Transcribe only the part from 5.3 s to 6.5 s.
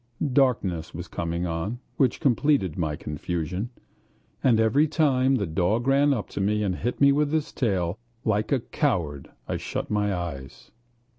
the dog ran up to